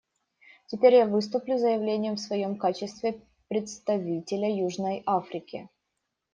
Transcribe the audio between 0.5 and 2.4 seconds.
Теперь я выступлю с заявлением в